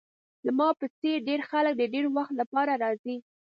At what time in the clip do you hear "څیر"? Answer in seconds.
0.99-1.17